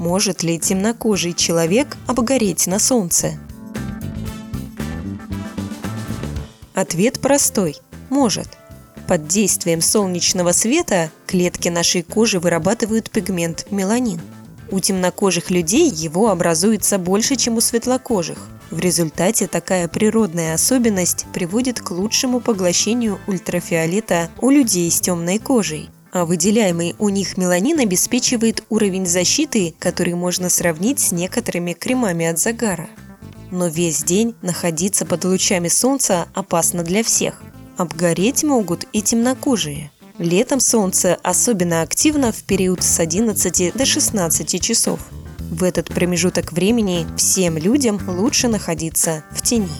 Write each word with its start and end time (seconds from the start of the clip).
Может 0.00 0.42
ли 0.42 0.58
темнокожий 0.58 1.34
человек 1.34 1.98
обгореть 2.06 2.66
на 2.66 2.78
солнце? 2.78 3.38
Ответ 6.72 7.20
простой– 7.20 7.76
может. 8.08 8.48
Под 9.06 9.28
действием 9.28 9.82
солнечного 9.82 10.52
света 10.52 11.10
клетки 11.26 11.68
нашей 11.68 12.02
кожи 12.02 12.40
вырабатывают 12.40 13.10
пигмент 13.10 13.66
меланин. 13.70 14.22
У 14.70 14.80
темнокожих 14.80 15.50
людей 15.50 15.90
его 15.90 16.30
образуется 16.30 16.96
больше, 16.96 17.36
чем 17.36 17.58
у 17.58 17.60
светлокожих. 17.60 18.38
В 18.70 18.78
результате 18.78 19.48
такая 19.48 19.86
природная 19.86 20.54
особенность 20.54 21.26
приводит 21.34 21.78
к 21.78 21.90
лучшему 21.90 22.40
поглощению 22.40 23.18
ультрафиолета 23.26 24.30
у 24.40 24.48
людей 24.48 24.90
с 24.90 24.98
темной 24.98 25.38
кожей. 25.38 25.90
А 26.12 26.24
выделяемый 26.24 26.94
у 26.98 27.08
них 27.08 27.36
меланин 27.36 27.78
обеспечивает 27.80 28.64
уровень 28.68 29.06
защиты, 29.06 29.74
который 29.78 30.14
можно 30.14 30.48
сравнить 30.48 31.00
с 31.00 31.12
некоторыми 31.12 31.72
кремами 31.72 32.26
от 32.26 32.38
загара 32.38 32.88
но 33.50 33.66
весь 33.66 34.02
день 34.02 34.34
находиться 34.42 35.04
под 35.04 35.24
лучами 35.24 35.68
солнца 35.68 36.28
опасно 36.34 36.82
для 36.82 37.02
всех. 37.02 37.42
Обгореть 37.76 38.44
могут 38.44 38.86
и 38.92 39.02
темнокожие. 39.02 39.90
Летом 40.18 40.60
солнце 40.60 41.18
особенно 41.22 41.82
активно 41.82 42.30
в 42.30 42.42
период 42.42 42.82
с 42.82 43.00
11 43.00 43.74
до 43.74 43.86
16 43.86 44.62
часов. 44.62 45.00
В 45.38 45.64
этот 45.64 45.88
промежуток 45.88 46.52
времени 46.52 47.06
всем 47.16 47.56
людям 47.56 47.98
лучше 48.06 48.48
находиться 48.48 49.24
в 49.32 49.42
тени. 49.42 49.70